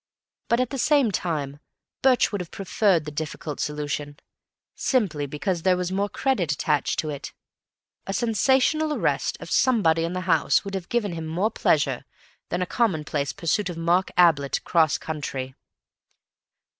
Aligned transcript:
But 0.47 0.59
at 0.59 0.71
the 0.71 0.79
same 0.79 1.11
time 1.11 1.59
Birch 2.01 2.31
would 2.31 2.41
have 2.41 2.49
preferred 2.49 3.05
the 3.05 3.11
difficult 3.11 3.59
solution, 3.59 4.17
simply 4.73 5.27
because 5.27 5.61
there 5.61 5.77
was 5.77 5.91
more 5.91 6.09
credit 6.09 6.51
attached 6.51 6.97
to 7.01 7.11
it. 7.11 7.33
A 8.07 8.11
"sensational" 8.13 8.95
arrest 8.95 9.37
of 9.39 9.51
somebody 9.51 10.03
in 10.03 10.13
the 10.13 10.21
house 10.21 10.65
would 10.65 10.73
have 10.73 10.89
given 10.89 11.13
him 11.13 11.27
more 11.27 11.51
pleasure 11.51 12.03
than 12.49 12.63
a 12.63 12.65
commonplace 12.65 13.31
pursuit 13.31 13.69
of 13.69 13.77
Mark 13.77 14.09
Ablett 14.17 14.57
across 14.57 14.97
country. 14.97 15.53